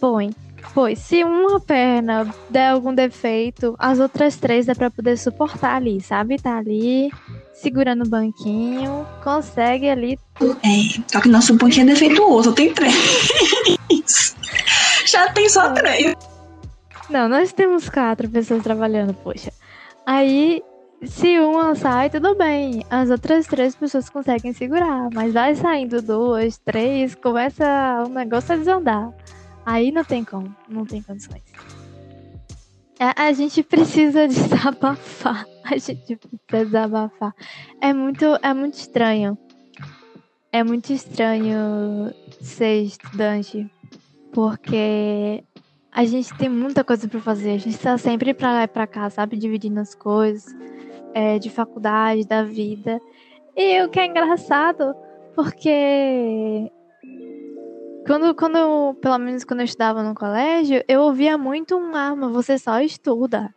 [0.00, 0.30] Põe.
[0.74, 6.00] Pois, se uma perna der algum defeito, as outras três dá pra poder suportar ali,
[6.00, 6.40] sabe?
[6.40, 7.10] Tá ali,
[7.54, 10.18] segurando o banquinho, consegue ali.
[10.40, 12.94] É, só que nosso banquinho é defeituoso, tem três.
[15.06, 16.14] Já tem só três.
[17.10, 19.50] Não, nós temos quatro pessoas trabalhando, poxa.
[20.04, 20.62] Aí,
[21.02, 22.84] se uma sai, tudo bem.
[22.90, 25.08] As outras três pessoas conseguem segurar.
[25.14, 29.12] Mas vai saindo duas, três, começa o negócio a desandar.
[29.64, 31.42] Aí não tem como, não tem condições.
[32.98, 35.46] A, a gente precisa desabafar.
[35.64, 37.34] A gente precisa desabafar.
[37.80, 39.38] É muito, é muito estranho.
[40.50, 43.70] É muito estranho ser estudante.
[44.32, 45.44] Porque
[45.92, 47.52] a gente tem muita coisa pra fazer.
[47.52, 49.36] A gente tá sempre pra lá e pra cá, sabe?
[49.36, 50.54] Dividindo as coisas
[51.14, 53.00] é, de faculdade, da vida.
[53.56, 54.94] E o que é engraçado,
[55.34, 56.70] porque
[58.06, 62.58] quando, quando pelo menos quando eu estudava no colégio, eu ouvia muito um arma, você
[62.58, 63.54] só estuda.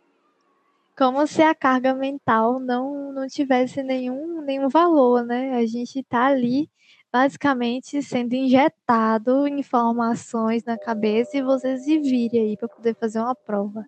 [0.96, 5.56] Como se a carga mental não, não tivesse nenhum, nenhum valor, né?
[5.56, 6.68] A gente tá ali
[7.12, 13.34] basicamente sendo injetado informações na cabeça e você se vire aí para poder fazer uma
[13.34, 13.84] prova.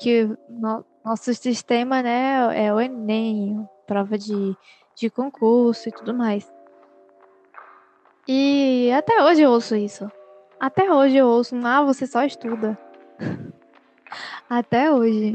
[0.00, 4.56] Que no- nosso sistema, né, é o Enem, prova de,
[4.96, 6.50] de concurso e tudo mais.
[8.26, 10.10] E até hoje eu ouço isso.
[10.58, 12.76] Até hoje eu ouço, ah, você só estuda.
[14.48, 15.34] até hoje.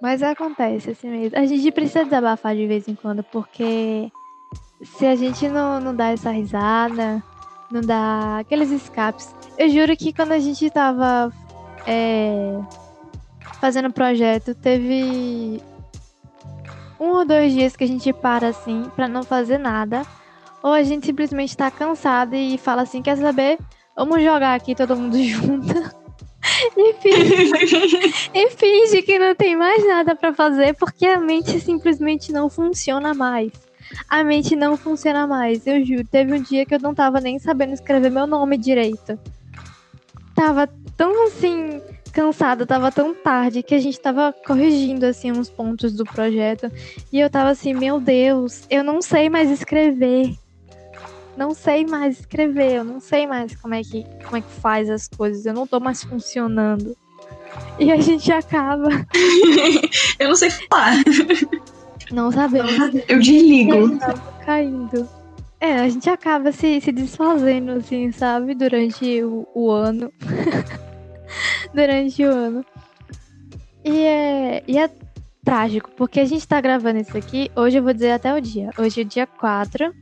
[0.00, 1.36] Mas acontece assim mesmo.
[1.36, 4.10] A gente precisa desabafar de vez em quando, porque
[4.82, 7.22] se a gente não, não dá essa risada,
[7.70, 9.34] não dá aqueles escapes.
[9.56, 11.32] Eu juro que quando a gente tava
[11.86, 12.58] é,
[13.60, 15.60] fazendo projeto, teve
[16.98, 20.02] um ou dois dias que a gente para assim pra não fazer nada.
[20.62, 23.58] Ou a gente simplesmente tá cansado e fala assim, quer saber?
[23.96, 25.74] Vamos jogar aqui todo mundo junto.
[26.76, 32.32] e, finge, e finge que não tem mais nada para fazer porque a mente simplesmente
[32.32, 33.52] não funciona mais.
[34.08, 36.04] A mente não funciona mais, eu juro.
[36.04, 39.18] Teve um dia que eu não tava nem sabendo escrever meu nome direito.
[40.34, 41.80] Tava tão assim
[42.12, 46.70] cansada, tava tão tarde que a gente tava corrigindo assim uns pontos do projeto
[47.12, 50.34] e eu tava assim, meu Deus, eu não sei mais escrever.
[51.36, 54.90] Não sei mais escrever, eu não sei mais como é que como é que faz
[54.90, 56.96] as coisas, eu não tô mais funcionando.
[57.78, 58.88] E a gente acaba.
[60.18, 60.96] eu não sei falar.
[62.10, 62.72] Não sabemos.
[63.08, 63.98] Eu desligo.
[64.44, 65.08] Caindo.
[65.60, 68.54] É, a gente acaba se, se desfazendo, assim, sabe?
[68.54, 70.12] Durante o, o ano.
[71.74, 72.64] Durante o ano.
[73.84, 74.90] E é, e é
[75.44, 77.50] trágico, porque a gente tá gravando isso aqui.
[77.56, 78.70] Hoje eu vou dizer até o dia.
[78.78, 79.92] Hoje é dia 4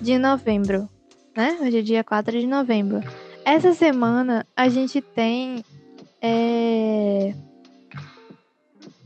[0.00, 0.88] de novembro.
[1.36, 1.58] Né?
[1.60, 3.00] Hoje é dia 4 de novembro.
[3.44, 5.64] Essa semana a gente tem.
[6.20, 7.32] É...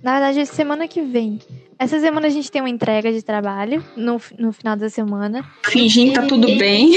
[0.02, 1.38] Na verdade, semana que vem
[1.82, 5.44] essa semana a gente tem uma entrega de trabalho no, no final da semana.
[5.64, 6.92] Fingindo que tá tudo bem.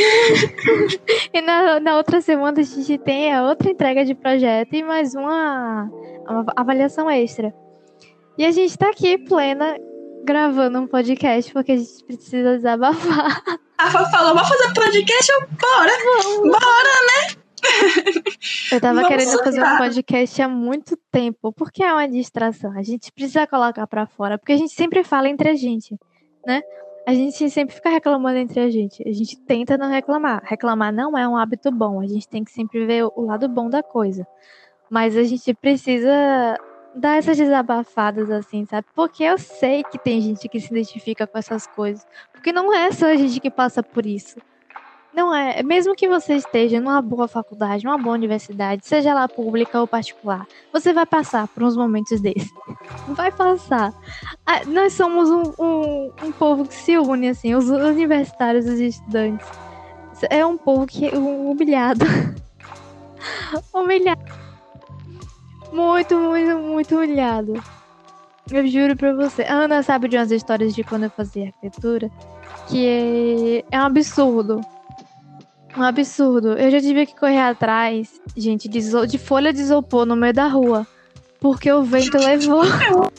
[1.33, 5.15] e na, na outra semana a gente tem a outra entrega de projeto e mais
[5.15, 5.89] uma,
[6.29, 7.51] uma avaliação extra.
[8.37, 9.75] E a gente tá aqui plena
[10.23, 13.41] gravando um podcast porque a gente precisa desabafar.
[13.79, 15.31] A Fá falou, vamos fazer podcast?
[15.31, 15.91] Eu, bora!
[16.43, 17.44] Bora, né?
[18.71, 22.71] Eu tava Vamos querendo fazer um podcast há muito tempo, porque é uma distração.
[22.77, 25.97] A gente precisa colocar para fora, porque a gente sempre fala entre a gente,
[26.45, 26.61] né?
[27.07, 29.07] A gente sempre fica reclamando entre a gente.
[29.07, 30.41] A gente tenta não reclamar.
[30.43, 32.01] Reclamar não é um hábito bom.
[32.01, 34.25] A gente tem que sempre ver o lado bom da coisa.
[34.89, 36.57] Mas a gente precisa
[36.95, 38.87] dar essas desabafadas assim, sabe?
[38.95, 42.05] Porque eu sei que tem gente que se identifica com essas coisas.
[42.31, 44.39] Porque não é só a gente que passa por isso.
[45.15, 49.79] Não é, mesmo que você esteja numa boa faculdade, numa boa universidade, seja lá pública
[49.79, 52.51] ou particular, você vai passar por uns momentos desses.
[53.09, 53.93] Vai passar.
[54.45, 59.47] Ah, nós somos um, um, um, povo que se une, assim, os universitários, os estudantes.
[60.29, 62.05] É um povo que é humilhado.
[63.73, 64.21] humilhado.
[65.71, 67.63] Muito, muito, muito humilhado.
[68.51, 69.43] Eu juro pra você.
[69.43, 72.11] A Ana sabe de umas histórias de quando eu fazia arquitetura
[72.67, 74.61] que é, é um absurdo
[75.77, 76.53] um absurdo.
[76.53, 80.47] Eu já tive que correr atrás, gente, de, de folha de isopor no meio da
[80.47, 80.87] rua.
[81.39, 82.63] Porque o vento levou.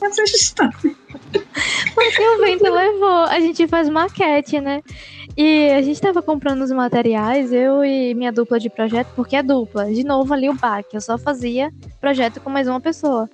[1.94, 3.24] porque o vento levou.
[3.24, 4.82] A gente faz maquete, né?
[5.36, 9.42] E a gente tava comprando os materiais, eu e minha dupla de projeto, porque é
[9.42, 9.92] dupla.
[9.92, 13.28] De novo ali o back, eu só fazia projeto com mais uma pessoa.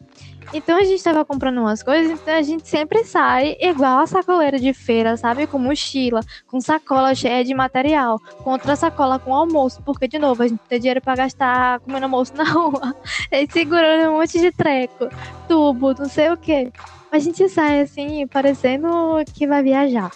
[0.52, 4.58] Então a gente tava comprando umas coisas, então a gente sempre sai igual a sacoleira
[4.58, 5.46] de feira, sabe?
[5.46, 10.42] Com mochila, com sacola cheia de material, com outra sacola com almoço, porque de novo
[10.42, 12.94] a gente tem dinheiro para gastar comendo almoço na rua,
[13.30, 15.08] e segurando um monte de treco,
[15.48, 16.72] tubo, não sei o que.
[17.10, 18.88] A gente sai assim, parecendo
[19.34, 20.10] que vai viajar.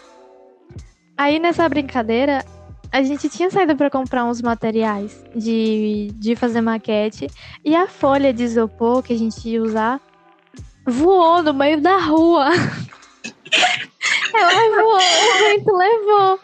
[1.16, 2.44] Aí nessa brincadeira,
[2.92, 7.26] a gente tinha saído para comprar uns materiais de, de fazer maquete
[7.64, 10.00] e a folha de isopor que a gente ia usar
[10.86, 12.50] voou no meio da rua.
[14.34, 16.40] Ela voou, o vento levou.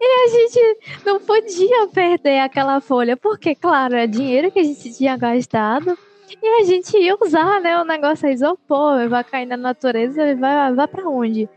[0.00, 4.92] E a gente não podia perder aquela folha, porque, claro, é dinheiro que a gente
[4.94, 5.96] tinha gastado.
[6.42, 7.80] E a gente ia usar, né?
[7.80, 11.48] O negócio é isopor, vai cair na natureza vai, vai pra onde?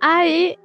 [0.00, 0.56] Aí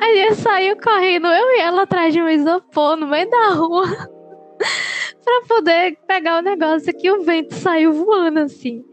[0.00, 3.86] a gente saiu correndo, eu e ela atrás de um isopor no meio da rua.
[5.24, 8.84] pra poder pegar o negócio que o vento saiu voando assim.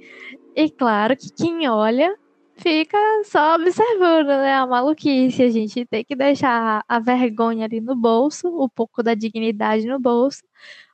[0.55, 2.15] E claro que quem olha
[2.57, 4.53] fica só observando, né?
[4.53, 5.43] A maluquice.
[5.43, 9.99] A gente tem que deixar a vergonha ali no bolso, um pouco da dignidade no
[9.99, 10.43] bolso,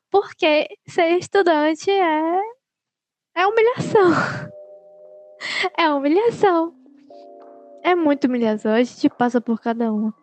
[0.09, 2.41] porque ser estudante é,
[3.35, 4.11] é humilhação.
[5.77, 6.73] É humilhação.
[7.81, 8.73] É muito humilhação.
[8.73, 10.13] A gente passa por cada uma.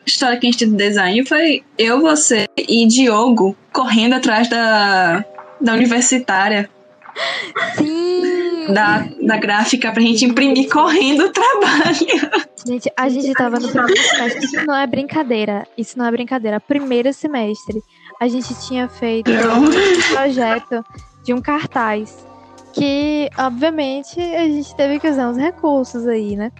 [0.00, 5.24] A história que a gente de design foi eu, você e Diogo correndo atrás da,
[5.60, 6.68] da universitária
[7.76, 8.72] Sim!
[8.72, 12.46] Da, da gráfica pra gente imprimir correndo o trabalho.
[12.66, 14.44] Gente, a gente tava no primeiro semestre.
[14.44, 15.68] Isso não é brincadeira.
[15.76, 16.60] Isso não é brincadeira.
[16.60, 17.80] Primeiro semestre,
[18.20, 20.84] a gente tinha feito um projeto
[21.24, 22.26] de um cartaz.
[22.72, 26.50] Que, obviamente, a gente teve que usar uns recursos aí, né?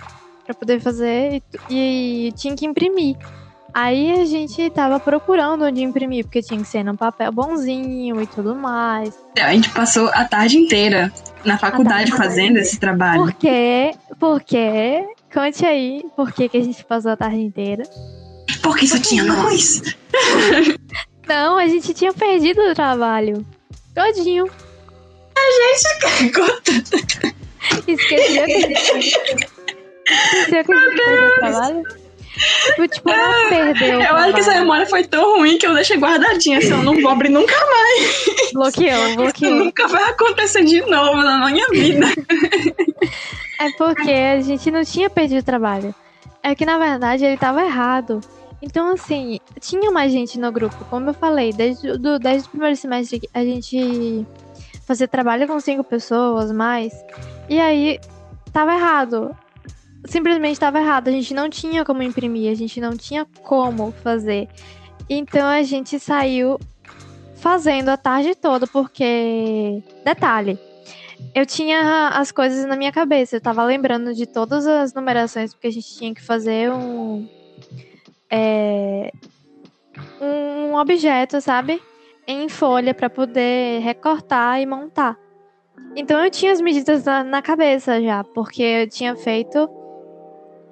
[0.44, 3.16] Pra poder fazer e, e tinha que imprimir.
[3.74, 8.26] Aí a gente tava procurando onde imprimir, porque tinha que ser num papel bonzinho e
[8.26, 9.18] tudo mais.
[9.36, 11.12] A gente passou a tarde inteira
[11.44, 13.22] na faculdade fazendo esse trabalho.
[13.22, 13.92] Por quê?
[14.20, 15.04] Por quê?
[15.32, 17.82] Conte aí por que, que a gente passou a tarde inteira.
[18.62, 19.82] Porque só tinha nós.
[21.26, 23.44] Não, a gente tinha perdido o trabalho.
[23.92, 24.46] Todinho.
[25.36, 26.70] Gente, conta.
[27.88, 28.72] Esqueceu que a gente.
[30.38, 32.03] Esqueceu que a gente perdeu o trabalho?
[32.34, 34.00] Tipo, tipo, não perdeu.
[34.00, 34.60] Eu acho que essa trabalho.
[34.60, 38.24] memória foi tão ruim que eu deixei guardadinha, assim, eu não vou abrir nunca mais.
[38.52, 39.54] Bloqueou, Isso bloqueou.
[39.54, 42.06] nunca vai acontecer de novo na minha vida.
[43.60, 45.94] É porque a gente não tinha perdido o trabalho.
[46.42, 48.20] É que na verdade ele tava errado.
[48.60, 50.84] Então, assim, tinha mais gente no grupo.
[50.90, 54.26] Como eu falei, desde, do, desde o primeiro semestre a gente
[54.86, 56.92] fazia trabalho com cinco pessoas mais.
[57.48, 58.00] E aí
[58.52, 59.36] tava errado.
[60.04, 61.08] Simplesmente tava errado.
[61.08, 64.48] A gente não tinha como imprimir, a gente não tinha como fazer.
[65.08, 66.58] Então a gente saiu
[67.36, 69.82] fazendo a tarde toda, porque.
[70.04, 70.58] Detalhe.
[71.34, 73.36] Eu tinha as coisas na minha cabeça.
[73.36, 77.28] Eu tava lembrando de todas as numerações, porque a gente tinha que fazer um.
[78.30, 79.10] é,
[80.20, 81.82] um objeto, sabe?
[82.26, 85.18] Em folha para poder recortar e montar.
[85.96, 89.68] Então eu tinha as medidas na, na cabeça já, porque eu tinha feito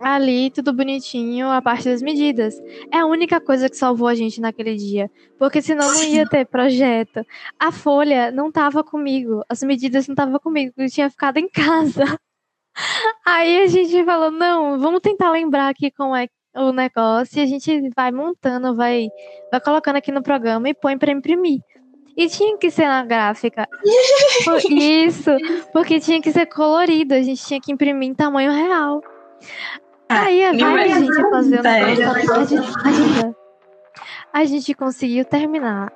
[0.03, 2.61] ali tudo bonitinho a parte das medidas.
[2.91, 6.47] É a única coisa que salvou a gente naquele dia, porque senão não ia ter
[6.47, 7.25] projeto.
[7.59, 12.05] A folha não tava comigo, as medidas não tava comigo, eu tinha ficado em casa.
[13.25, 17.47] Aí a gente falou, não, vamos tentar lembrar aqui como é o negócio e a
[17.47, 19.09] gente vai montando, vai,
[19.51, 21.61] vai colocando aqui no programa e põe pra imprimir.
[22.15, 23.67] E tinha que ser na gráfica.
[24.71, 25.31] Isso,
[25.73, 29.01] porque tinha que ser colorido, a gente tinha que imprimir em tamanho real.
[30.21, 33.37] Aí a a gente fazendo tarde toda.
[34.33, 35.93] A gente conseguiu terminar.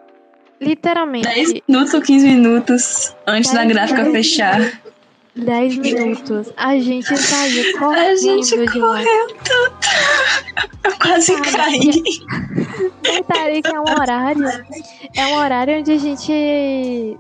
[0.60, 4.80] Literalmente 10 minutos ou 15 minutos antes da gráfica fechar.
[5.36, 6.50] 10 minutos.
[6.56, 8.88] A gente saiu A correndo gente de lá.
[8.98, 9.88] correu tanto.
[10.84, 12.02] Eu quase caí.
[13.02, 14.48] Detalhe que é um horário.
[15.14, 17.18] É um horário onde a gente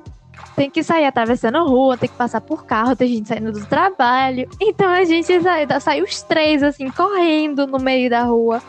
[0.56, 3.66] tem que sair atravessando a rua, tem que passar por carro, tem gente saindo do
[3.66, 4.48] trabalho.
[4.58, 8.62] Então a gente saiu, saiu os três, assim, correndo no meio da rua.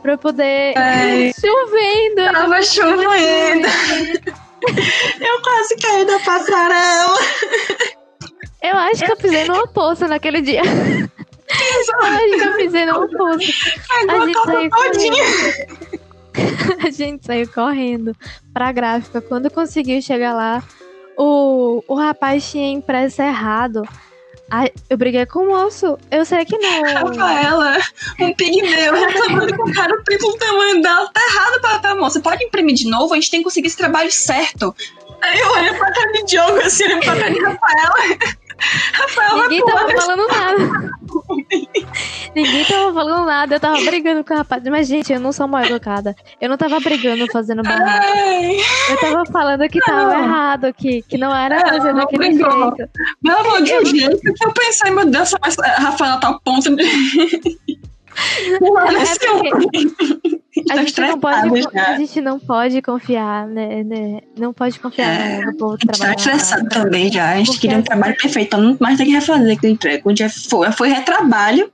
[0.00, 0.76] Pra poder.
[0.76, 1.32] Ai.
[1.38, 2.32] Chovendo!
[2.32, 3.68] Tava chovendo.
[5.20, 7.18] Eu quase caí da passarela.
[8.62, 10.62] Eu acho que eu pisei numa poça naquele dia.
[10.62, 13.52] Eu acho que eu pisei numa poça.
[14.08, 15.24] A gente saiu todinha.
[16.86, 18.16] A gente saiu correndo
[18.52, 19.20] pra gráfica.
[19.20, 20.62] Quando conseguiu chegar lá,
[21.16, 23.82] o, o rapaz tinha impresso errado.
[24.50, 25.98] Ai, eu briguei com o moço.
[26.10, 26.82] Eu sei que não.
[27.08, 27.78] Rafaela,
[28.20, 31.10] um pigmeu reclamando com o cara o triplo do tamanho dela.
[31.10, 32.20] Tá errado, papel, moça.
[32.20, 33.14] Pode imprimir de novo?
[33.14, 34.74] A gente tem que conseguir esse trabalho certo.
[35.22, 38.18] Aí eu olhei pra cara de Diogo, assim, olhando pra cara de Rafaela.
[38.92, 40.90] Rafaela Ninguém tava falando nada.
[42.34, 43.54] Ninguém tava falando nada.
[43.56, 44.62] Eu tava brigando com o rapaz.
[44.64, 46.14] Mas, gente, eu não sou mal educada.
[46.40, 48.06] Eu não tava brigando fazendo barraco.
[48.90, 50.24] Eu tava falando que tava Não.
[50.24, 52.74] errado, que, que não era É, fazer não daquele brigou.
[52.76, 52.90] jeito.
[53.22, 56.40] Meu amor, de um jeito que eu pensei, meu Deus, mas a Rafaela tá ao
[56.40, 56.82] ponto de.
[58.14, 58.66] É.
[60.70, 61.86] A Tá gente, não pode, já.
[61.88, 63.82] a gente não pode confiar, né?
[63.82, 64.20] né?
[64.38, 66.16] Não pode confiar É, no, povo A gente tá trabalhar.
[66.18, 67.30] estressado também já.
[67.32, 70.02] A gente queria um trabalho perfeito, então não mais tem que refazer aquele entrega.
[70.06, 71.72] Um dia foi, foi retrabalho,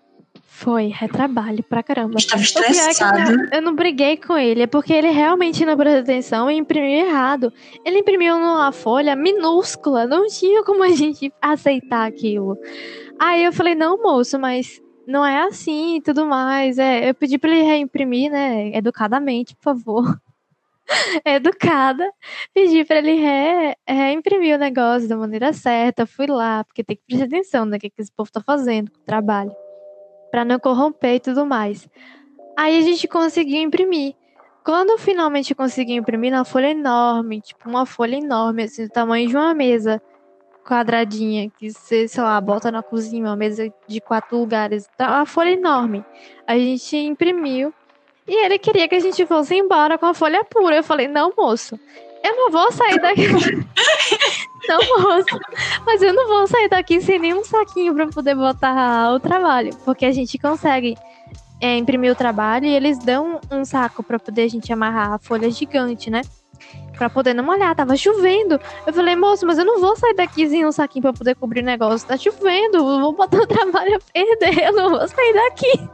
[0.61, 2.15] Foi, retrabalho pra caramba.
[2.17, 3.37] a gente tava O pior é eu estressado.
[3.37, 7.07] não- eu não briguei com ele, é porque ele realmente não prestou atenção e imprimiu
[7.07, 7.53] errado.
[7.85, 12.59] Ele imprimiu numa folha minúscula, não tinha como a gente aceitar aquilo.
[13.21, 16.77] Aí eu falei, não, moço, mas não é assim e tudo mais.
[16.77, 20.21] É, eu pedi pra ele reimprimir, né, educadamente, por favor.
[21.25, 22.11] Educada,
[22.53, 26.05] pedi pra ele re, reimprimir o negócio da maneira certa.
[26.05, 28.99] Fui lá, porque tem que prestar atenção no que, que esse povo tá fazendo com
[28.99, 29.53] o trabalho
[30.31, 31.89] pra não corromper e tudo mais.
[32.57, 34.15] Aí a gente conseguiu imprimir.
[34.65, 39.37] Quando finalmente consegui imprimir na folha enorme, tipo uma folha enorme, assim, do tamanho de
[39.37, 40.03] uma mesa
[40.65, 45.25] quadradinha, que você, sei lá, bota na cozinha, uma mesa de quatro lugares, tá uma
[45.25, 46.05] folha enorme.
[46.47, 47.73] A gente imprimiu
[48.27, 50.77] e ele queria que a gente fosse embora com a folha pura.
[50.77, 51.81] Eu falei, não, moço,
[52.29, 53.29] eu não vou sair daqui.
[54.69, 55.41] não, moço,
[55.85, 60.05] mas eu não vou sair daqui sem nenhum saquinho pra poder botar o trabalho, porque
[60.05, 60.97] a gente consegue
[61.61, 65.19] é, imprimir o trabalho e eles dão um saco pra poder a gente amarrar a
[65.19, 66.23] folha gigante, né?
[66.97, 68.61] Pra poder não molhar, tava chovendo.
[68.87, 71.61] Eu falei, moço, mas eu não vou sair daqui sem um saquinho pra poder cobrir
[71.61, 72.07] o negócio.
[72.07, 75.89] Tá chovendo, eu vou botar o trabalho a perder, eu não vou sair daqui.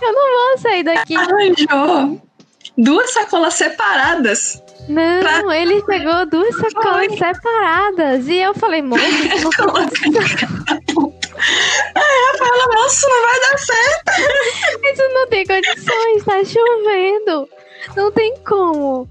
[0.00, 1.14] Eu não vou sair daqui.
[1.14, 2.28] Arranjou
[2.78, 4.62] duas sacolas separadas.
[4.86, 8.28] Não, ele pegou duas sacolas separadas.
[8.28, 9.04] E eu falei, moço,
[9.42, 9.90] não Coloca
[11.94, 14.12] Ai, Rafaela, moço, não vai dar certo.
[14.84, 17.48] Isso não tem condições, tá chovendo.
[17.96, 19.08] Não tem como.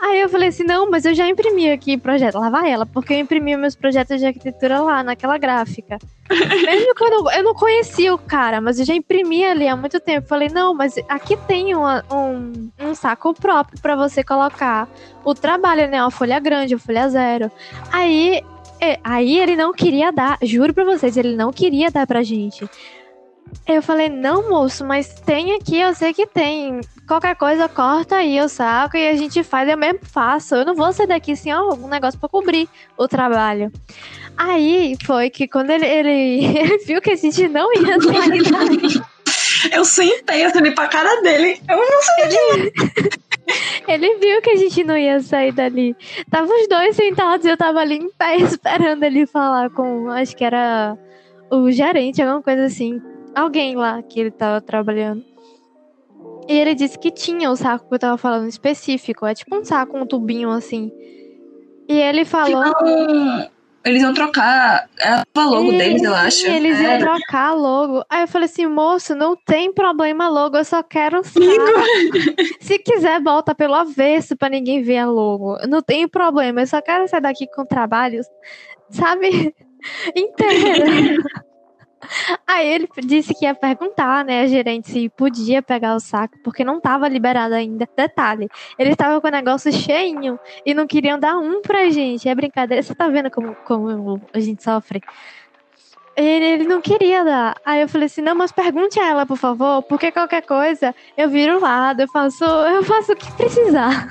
[0.00, 2.38] Aí eu falei assim, não, mas eu já imprimi aqui projeto.
[2.38, 5.98] Lá vai ela, porque eu imprimi meus projetos de arquitetura lá, naquela gráfica.
[6.28, 9.76] Mesmo que eu não, eu não conhecia o cara, mas eu já imprimi ali há
[9.76, 10.28] muito tempo.
[10.28, 14.88] Falei, não, mas aqui tem uma, um, um saco próprio para você colocar
[15.24, 16.02] o trabalho, né?
[16.02, 17.50] Uma folha grande, uma folha zero.
[17.92, 18.42] Aí,
[18.80, 22.68] é, aí ele não queria dar, juro pra vocês, ele não queria dar pra gente.
[23.68, 26.80] Eu falei, não, moço, mas tem aqui, eu sei que tem.
[27.06, 30.54] Qualquer coisa, corta aí o saco e a gente faz, eu mesmo faço.
[30.54, 33.70] Eu não vou sair daqui sem algum negócio para cobrir o trabalho.
[34.38, 39.02] Aí foi que quando ele, ele, ele viu que a gente não ia sair daqui.
[39.72, 41.60] Eu sentei, eu olhei pra cara dele.
[41.68, 42.72] Eu não sei ele,
[43.88, 45.96] ele viu que a gente não ia sair dali.
[46.30, 50.36] Tava os dois sentados e eu tava ali em pé esperando ele falar com, acho
[50.36, 50.96] que era
[51.50, 53.02] o gerente, alguma coisa assim
[53.40, 55.24] alguém lá que ele tava trabalhando.
[56.48, 59.26] E ele disse que tinha o saco que eu tava falando específico.
[59.26, 60.90] É tipo um saco, um tubinho assim.
[61.88, 62.62] E ele falou.
[62.62, 63.48] Não,
[63.84, 66.46] eles iam trocar a logo e, deles, eu acho.
[66.46, 66.98] Eles iam é.
[66.98, 68.04] trocar a logo.
[68.10, 71.40] Aí eu falei assim, moço, não tem problema logo, eu só quero saco.
[72.60, 75.56] Se quiser, volta pelo avesso pra ninguém ver a logo.
[75.66, 78.26] Não tem problema, eu só quero sair daqui com trabalhos,
[78.90, 79.54] sabe?
[80.14, 81.22] Inteiro.
[82.46, 86.64] Aí ele disse que ia perguntar, né, a gerente se podia pegar o saco, porque
[86.64, 87.88] não estava liberado ainda.
[87.96, 92.28] Detalhe, ele estava com o negócio cheinho e não queriam dar um pra gente.
[92.28, 95.02] É brincadeira, você tá vendo como, como a gente sofre?
[96.16, 97.56] Ele, ele não queria dar.
[97.64, 101.28] Aí eu falei assim, não, mas pergunte a ela, por favor, porque qualquer coisa eu
[101.28, 104.08] viro o lado, eu faço, eu faço o que precisar.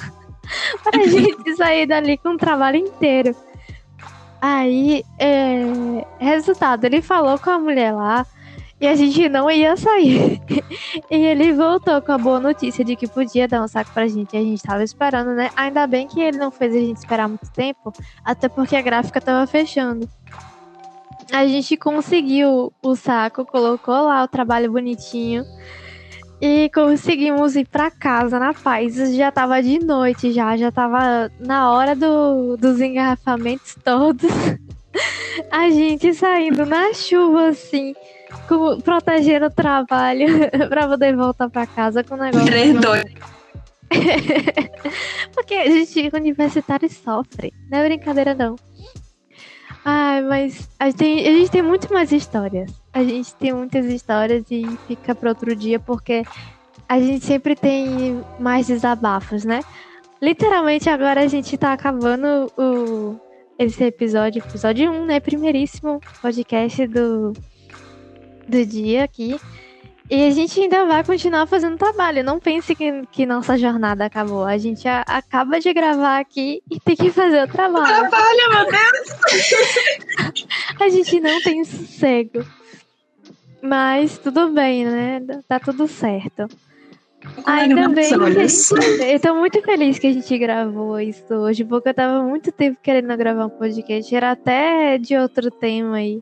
[0.83, 3.35] pra gente sair dali com o trabalho inteiro.
[4.49, 5.61] Aí, é,
[6.19, 8.25] resultado, ele falou com a mulher lá
[8.79, 10.41] e a gente não ia sair.
[11.11, 14.33] e ele voltou com a boa notícia de que podia dar um saco pra gente.
[14.35, 15.49] E a gente tava esperando, né?
[15.53, 17.91] Ainda bem que ele não fez a gente esperar muito tempo,
[18.23, 20.07] até porque a gráfica tava fechando.
[21.33, 25.43] A gente conseguiu o saco, colocou lá o trabalho bonitinho.
[26.39, 28.95] E conseguimos ir para casa na paz.
[29.15, 34.29] Já tava de noite já, já tava na hora do, dos engarrafamentos todos.
[35.51, 37.93] A gente saindo na chuva assim,
[38.47, 40.27] com, protegendo o trabalho
[40.69, 42.47] para poder voltar para casa com o negócio.
[42.47, 43.03] 3, 2.
[45.33, 48.55] Porque a gente universitário sofre, não é brincadeira não.
[49.85, 52.71] Ai, mas a gente, tem, a gente tem muito mais histórias.
[52.97, 56.23] A gente tem muitas histórias e fica para outro dia porque
[56.89, 59.59] a gente sempre tem mais desabafos, né?
[60.19, 63.15] Literalmente agora a gente tá acabando o,
[63.59, 65.19] esse episódio, episódio 1, né?
[65.19, 67.33] Primeiríssimo podcast do,
[68.47, 69.39] do dia aqui.
[70.09, 72.23] E a gente ainda vai continuar fazendo trabalho.
[72.23, 74.43] Não pense que, que nossa jornada acabou.
[74.43, 78.09] A gente a, acaba de gravar aqui e tem que fazer o trabalho.
[78.09, 80.45] Trabalho, meu Deus!
[80.81, 82.43] a gente não tem sossego.
[83.67, 85.21] Mas tudo bem, né?
[85.45, 86.47] Tá tudo certo.
[87.45, 88.09] Ainda bem.
[89.11, 92.79] Eu tô muito feliz que a gente gravou isso hoje, porque eu tava muito tempo
[92.81, 94.15] querendo gravar um podcast.
[94.15, 96.21] Era até de outro tema aí,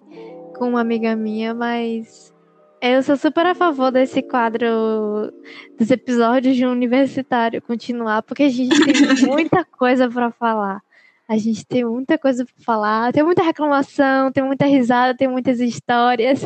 [0.57, 2.33] com uma amiga minha, mas
[2.81, 5.31] eu sou super a favor desse quadro
[5.77, 8.93] dos episódios de um universitário continuar, porque a gente tem
[9.29, 10.81] muita coisa para falar.
[11.27, 15.59] A gente tem muita coisa para falar, tem muita reclamação, tem muita risada, tem muitas
[15.59, 16.41] histórias.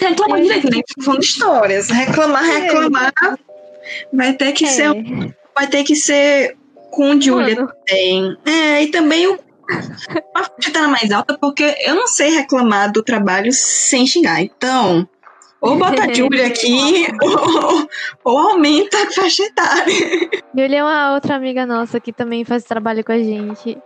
[0.00, 1.88] Reclamar direito, nem falando histórias.
[1.88, 2.58] Reclamar, é.
[2.58, 3.12] reclamar.
[4.12, 4.68] Vai ter que é.
[4.68, 4.92] ser.
[5.54, 6.56] Vai ter que ser
[6.90, 8.36] com Julia também.
[8.44, 9.38] É, e também o
[10.34, 14.40] a faixa tá mais alta porque eu não sei reclamar do trabalho sem xingar.
[14.40, 15.08] Então,
[15.60, 17.88] ou bota a Julia aqui, ou,
[18.24, 20.30] ou, aumenta a faixa etária.
[20.56, 23.76] Julia é uma outra amiga nossa que também faz trabalho com a gente.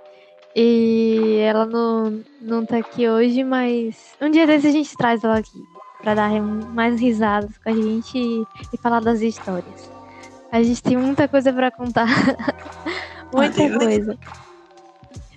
[0.54, 5.38] E ela não, não tá aqui hoje, mas um dia desse a gente traz ela
[5.38, 5.69] aqui
[6.02, 9.90] para dar mais risadas com a gente e, e, falar das histórias.
[10.50, 12.08] A gente tem muita coisa para contar.
[13.32, 14.18] muita coisa.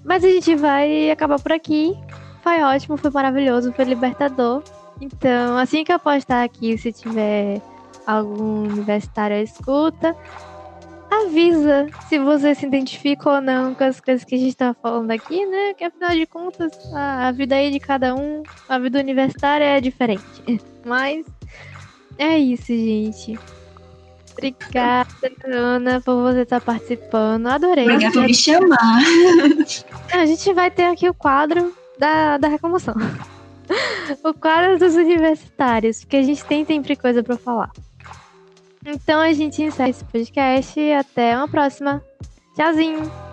[0.04, 1.98] Mas a gente vai acabar por aqui.
[2.42, 4.64] Foi ótimo, foi maravilhoso, foi libertador.
[5.00, 7.62] Então, assim que eu postar aqui, se tiver
[8.06, 10.16] algum universitário à escuta,
[11.22, 15.12] avisa se você se identifica ou não com as coisas que a gente tá falando
[15.12, 15.74] aqui, né?
[15.74, 20.24] Que afinal de contas, a, vida aí de cada um, a vida universitária é diferente.
[20.86, 21.26] Mas
[22.18, 23.40] é isso, gente.
[24.32, 25.08] Obrigada,
[25.46, 27.48] Ana, por você estar tá participando.
[27.48, 27.86] Adorei.
[27.86, 29.02] Obrigada por me chamar.
[30.12, 32.96] A gente vai ter aqui o quadro da, da reclamação.
[34.24, 37.72] o quadro dos universitários, porque a gente tem sempre coisa para falar.
[38.86, 42.04] Então a gente encerra esse podcast e até uma próxima.
[42.56, 43.33] Tchauzinho!